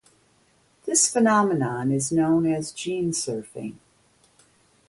[0.87, 3.75] This phenomenon is known as gene surfing.